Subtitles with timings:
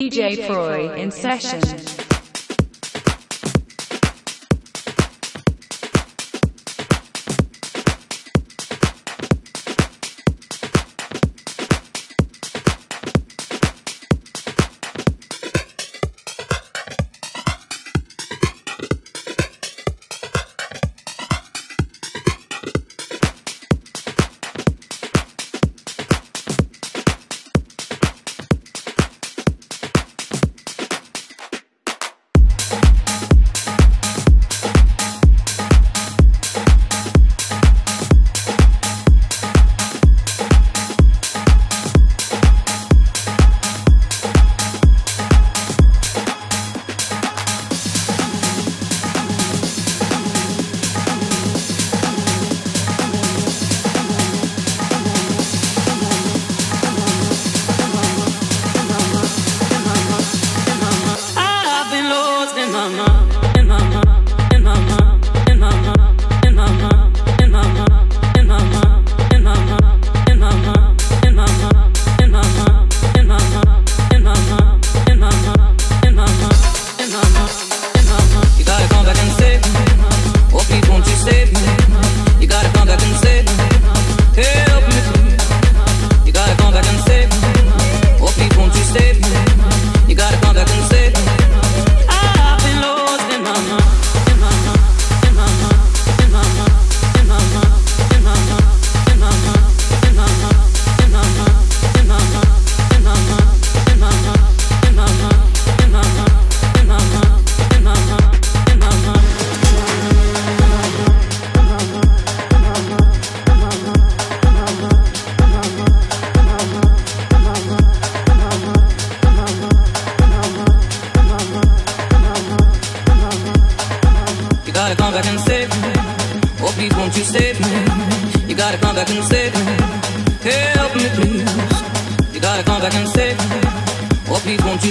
[0.00, 1.99] DJ Freud in session.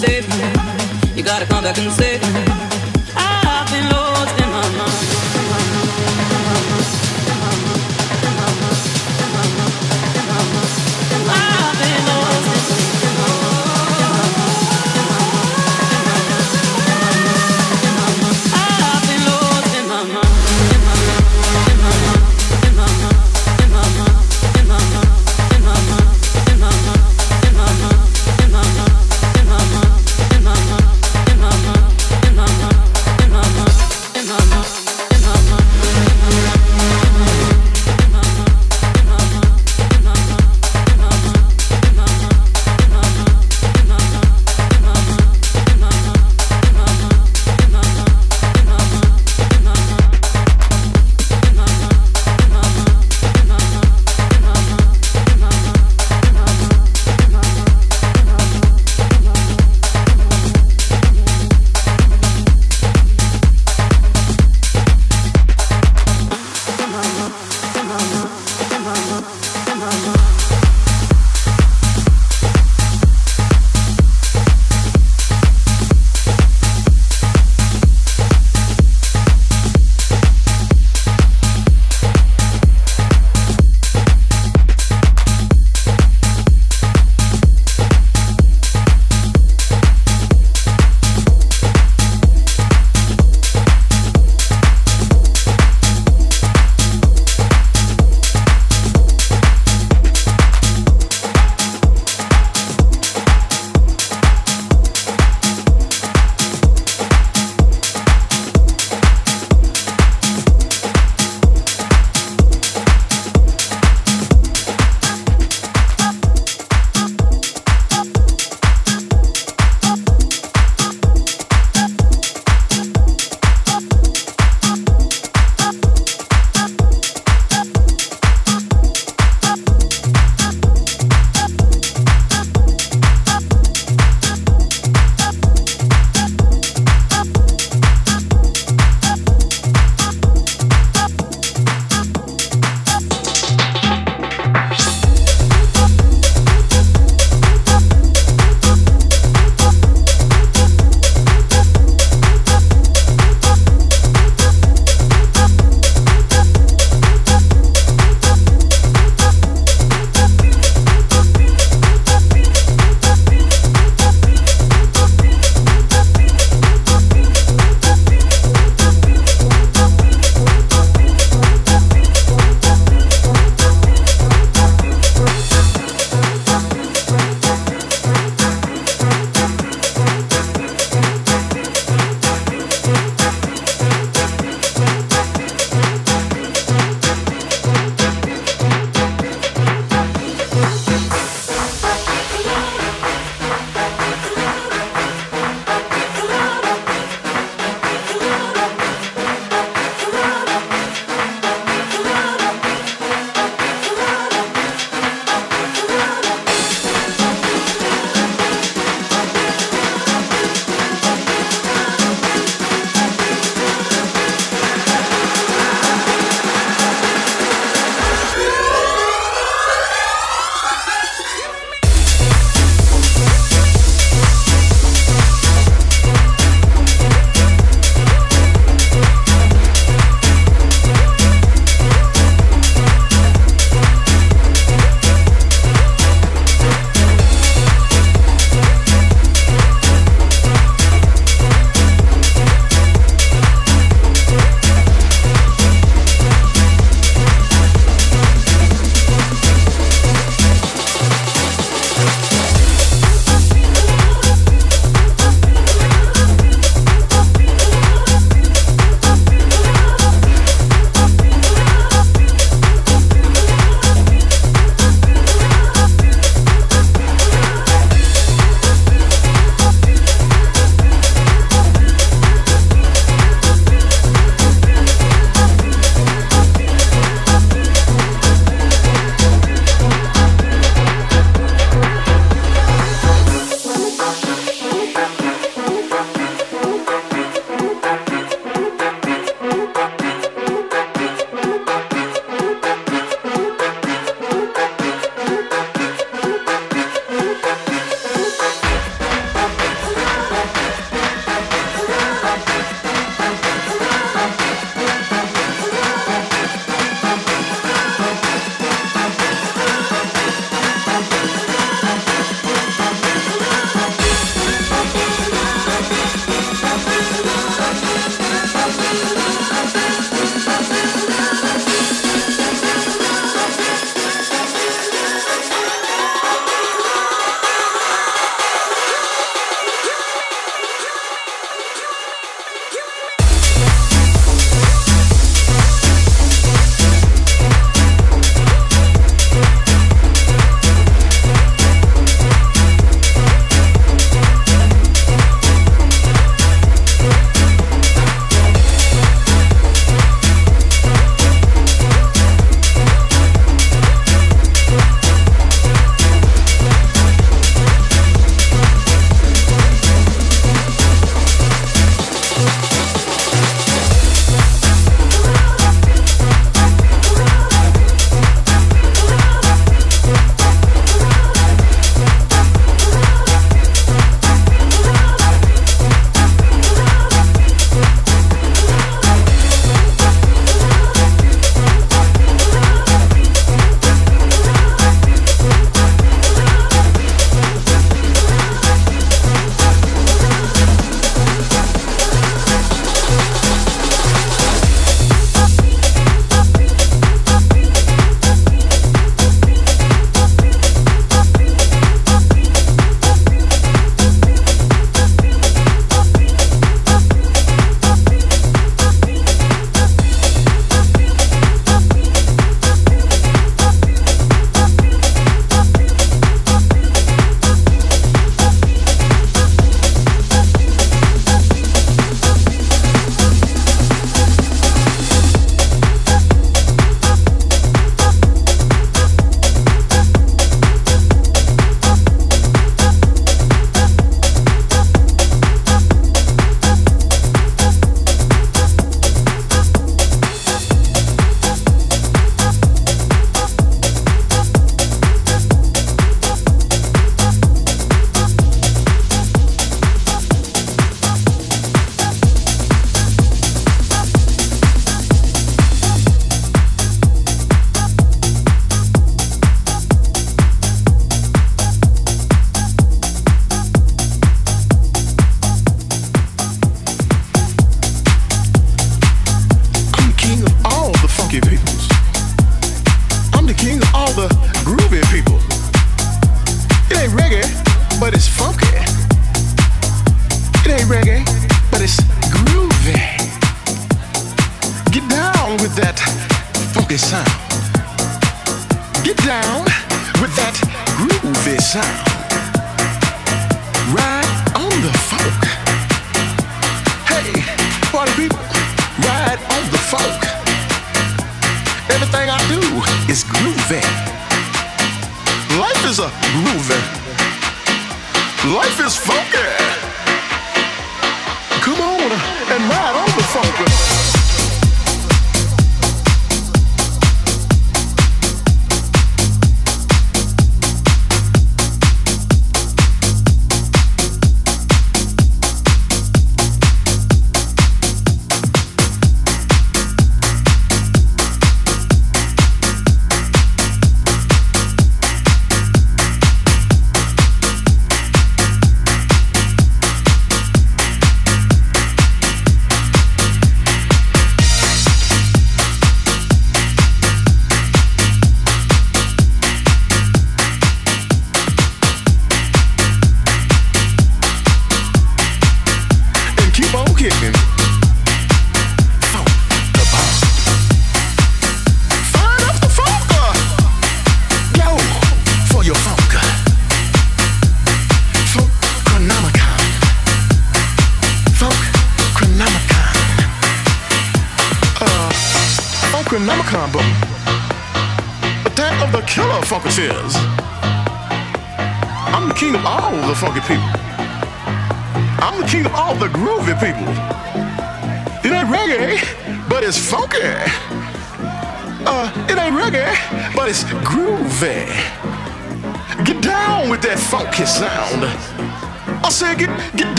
[0.00, 1.14] save me.
[1.14, 2.39] You gotta come back and save me.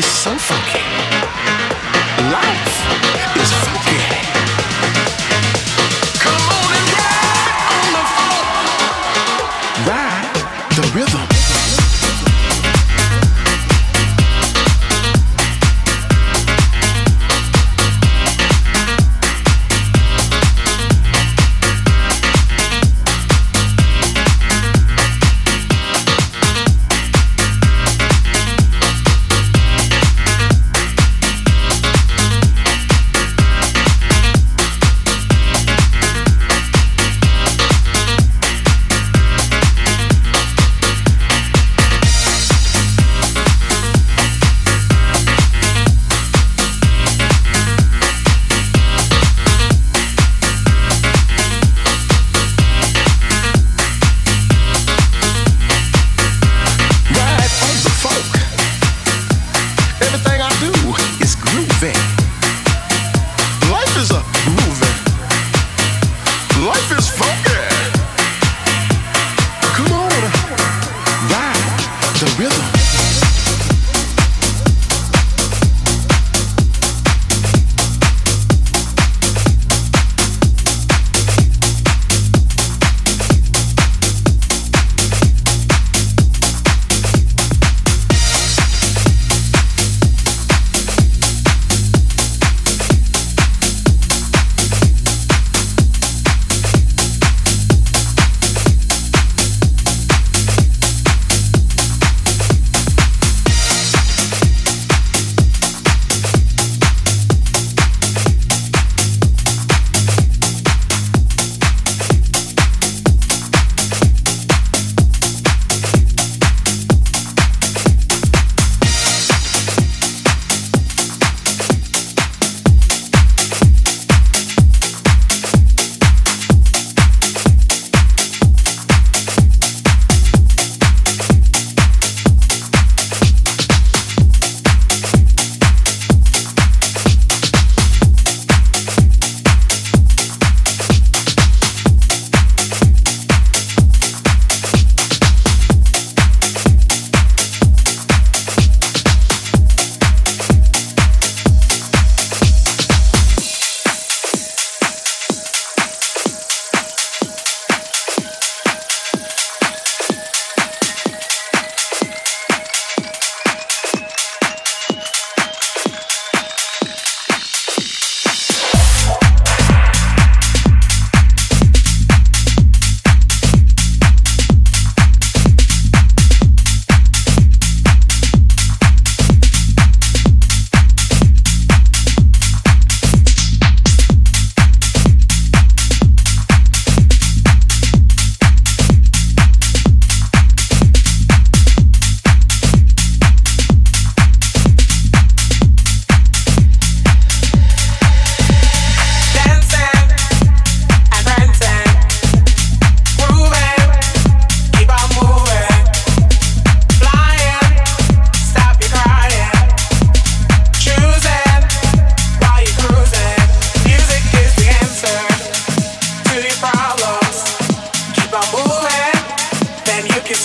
[0.00, 3.19] Come so and ride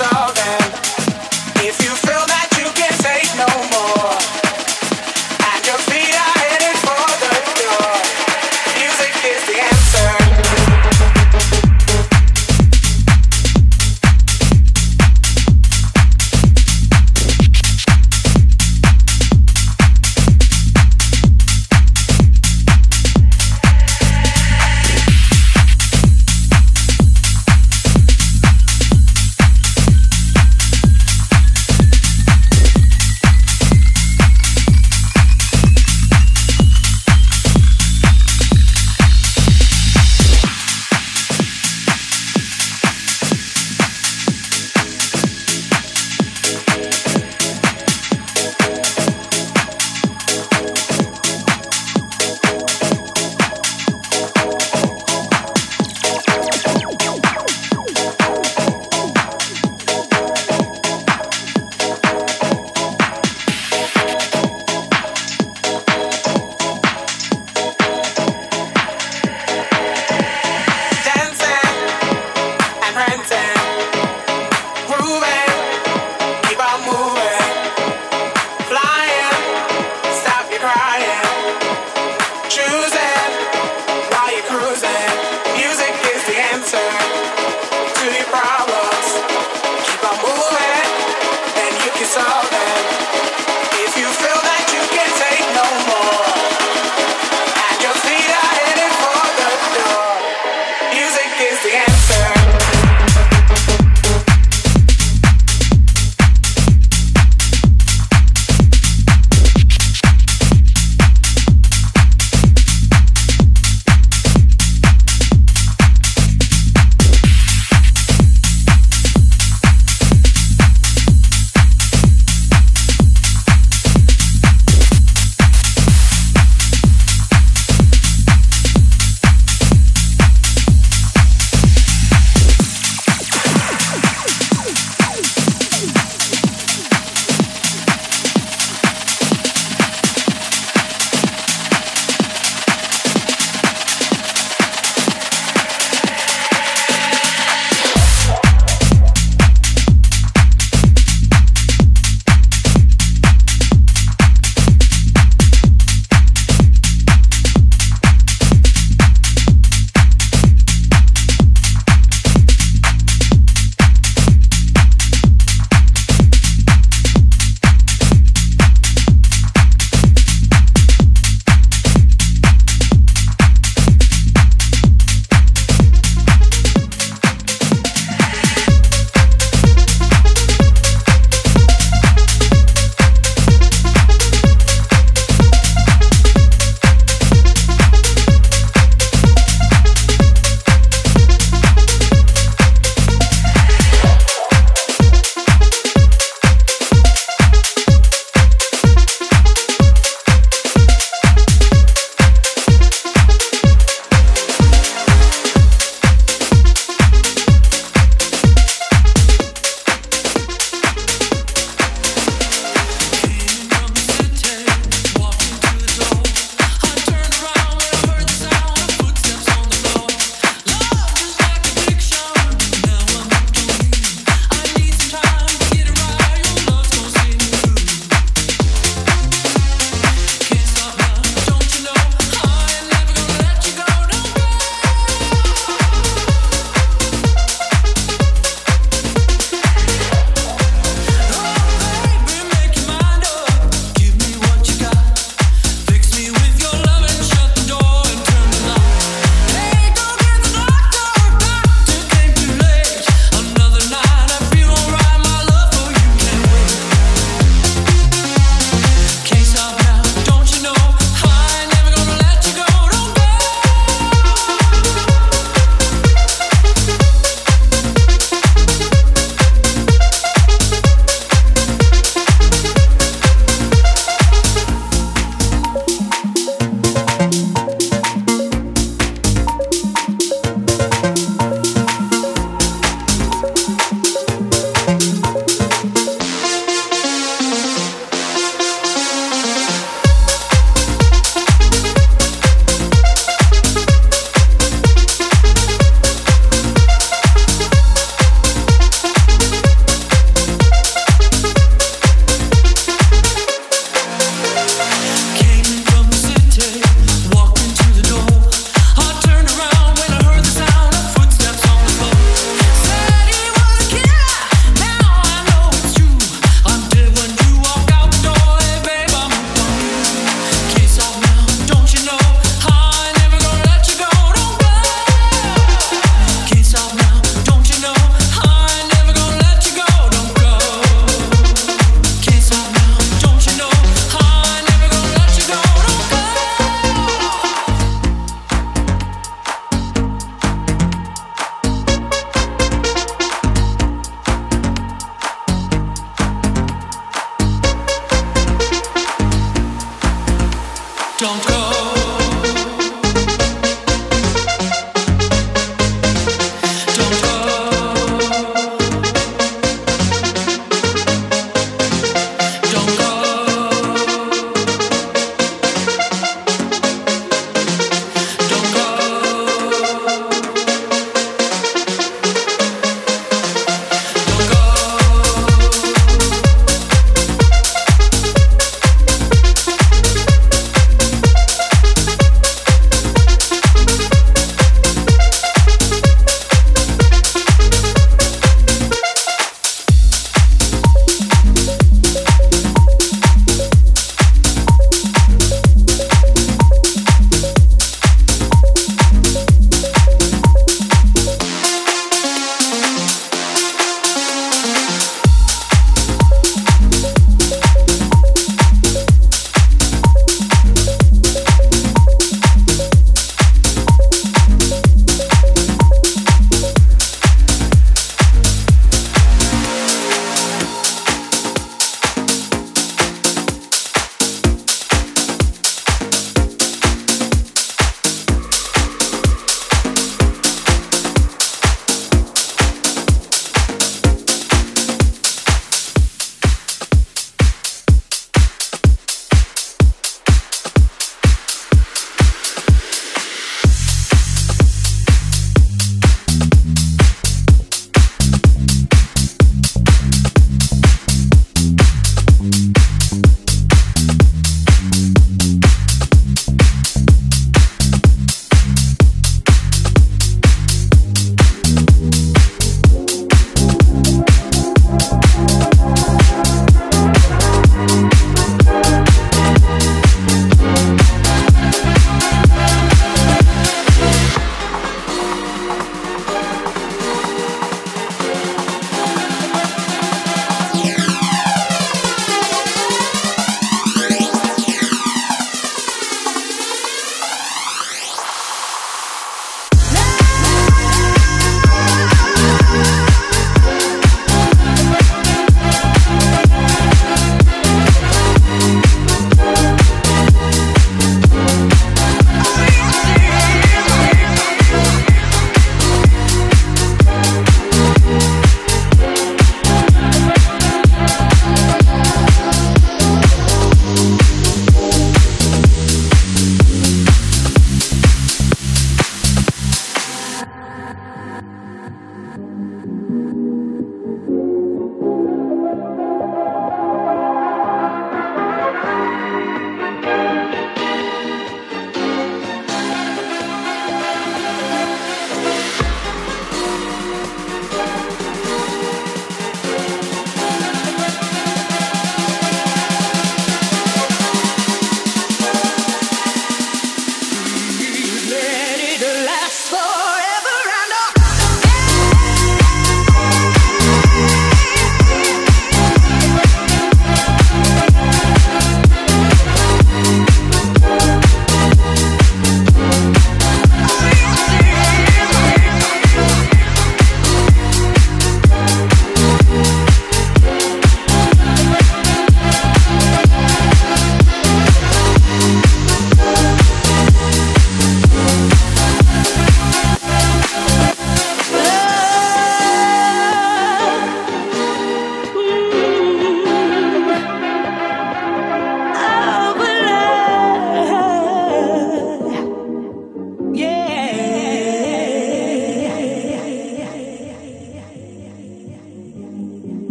[0.00, 0.43] all.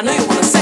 [0.00, 0.59] I know you wanna say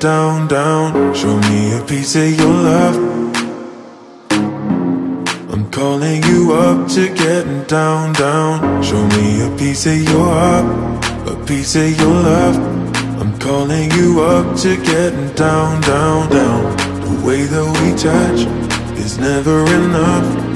[0.00, 1.14] down, down.
[1.14, 2.96] Show me a piece of your love.
[5.50, 8.82] I'm calling you up to get down, down.
[8.82, 12.56] Show me a piece of your heart, a piece of your love.
[13.20, 16.76] I'm calling you up to get down, down, down.
[17.00, 18.46] The way that we touch
[18.98, 20.48] is never enough.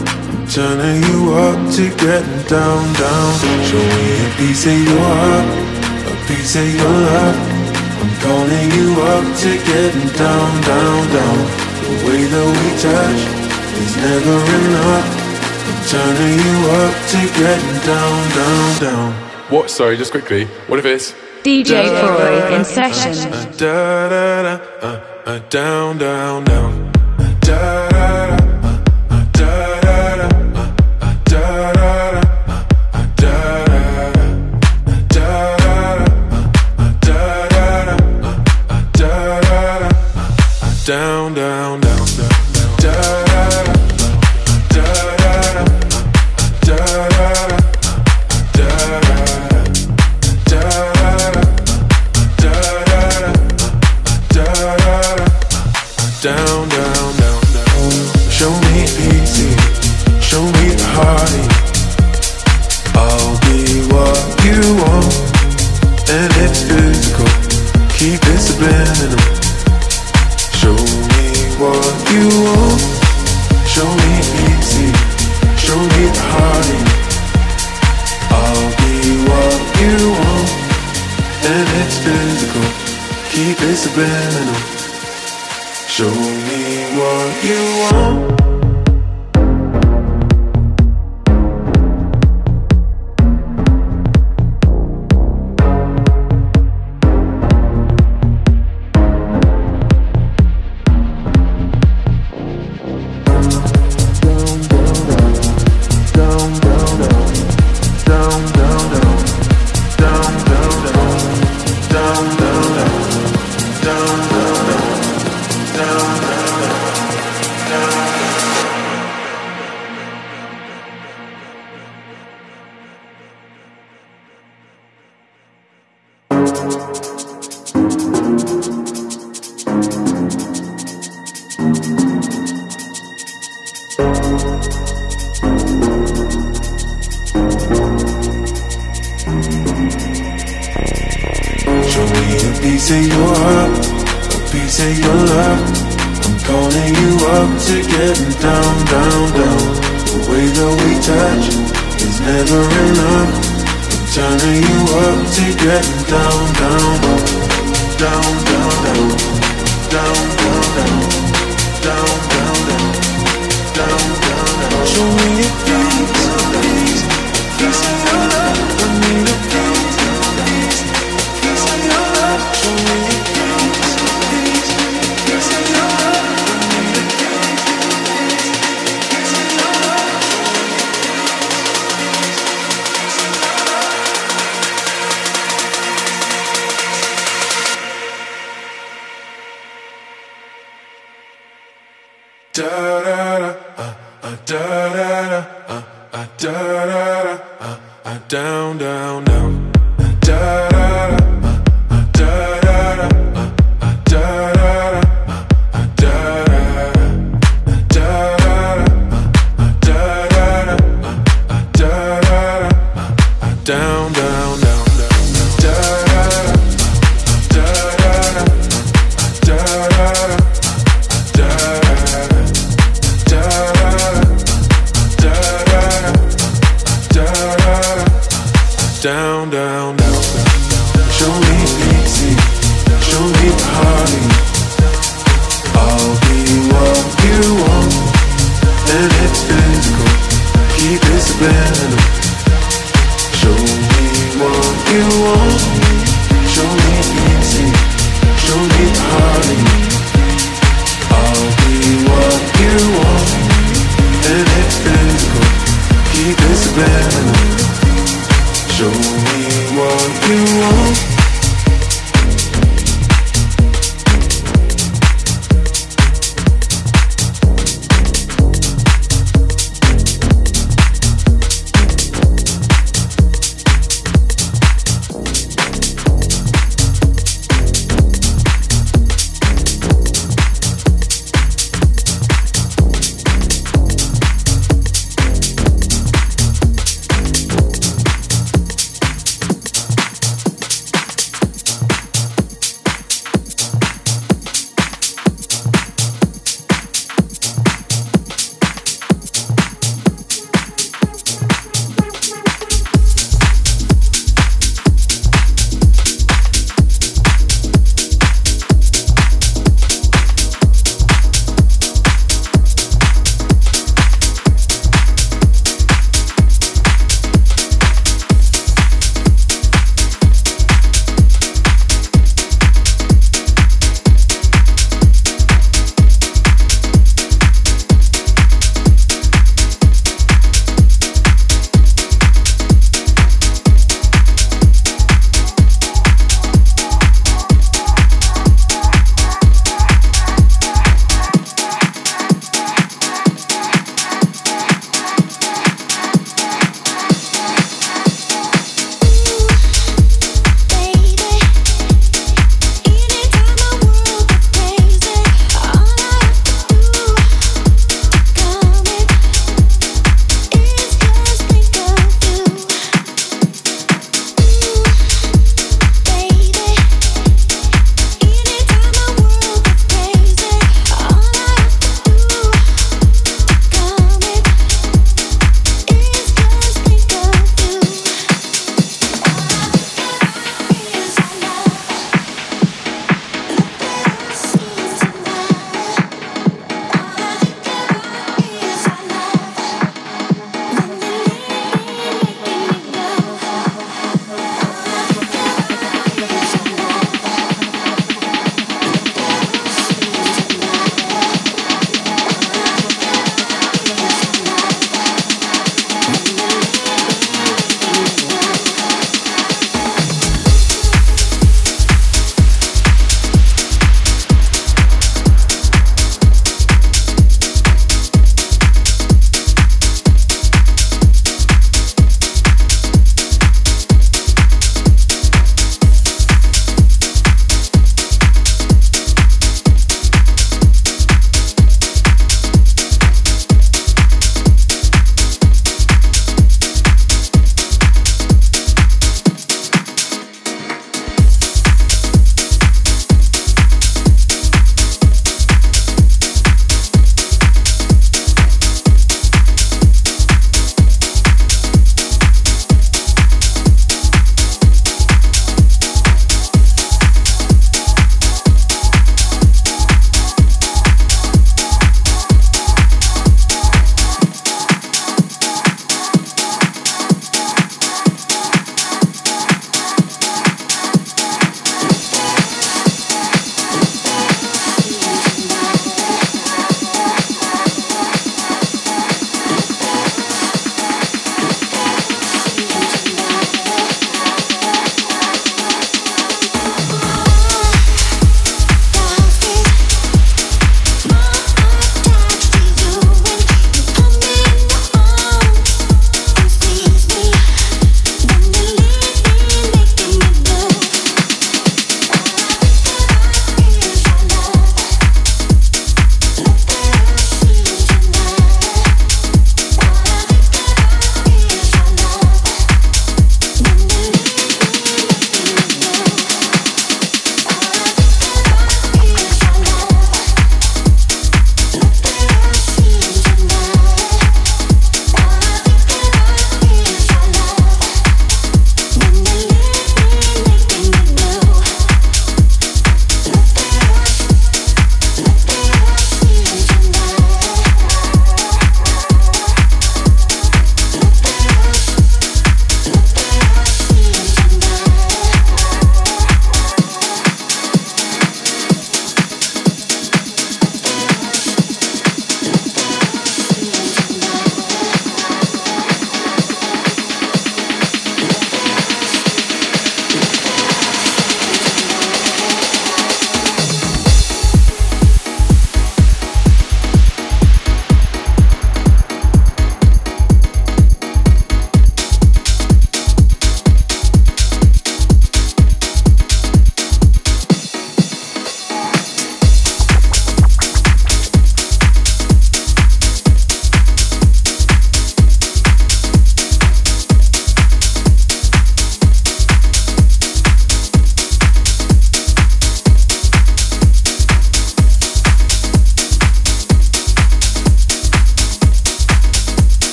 [0.53, 3.32] Turning you up to getting down, down
[3.64, 5.47] Show me a piece of your heart
[6.12, 7.51] A piece of your love
[8.03, 11.38] I'm calling you up to getting down, down, down.
[11.86, 13.20] The way that we touch
[13.78, 15.07] is never enough.
[15.70, 19.12] I'm turning you up to getting down, down, down.
[19.53, 21.12] What, sorry, just quickly, what if it's
[21.44, 23.30] DJ Foy in session.
[23.57, 26.92] da, da, da, Down, down, down.
[27.42, 27.91] Da,